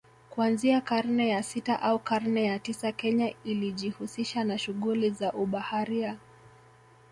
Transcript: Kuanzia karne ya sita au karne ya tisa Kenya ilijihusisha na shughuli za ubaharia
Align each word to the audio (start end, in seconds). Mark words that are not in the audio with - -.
Kuanzia 0.29 0.81
karne 0.81 1.29
ya 1.29 1.43
sita 1.43 1.81
au 1.81 1.99
karne 1.99 2.43
ya 2.43 2.59
tisa 2.59 2.91
Kenya 2.91 3.33
ilijihusisha 3.43 4.43
na 4.43 4.57
shughuli 4.57 5.09
za 5.09 5.33
ubaharia 5.33 6.17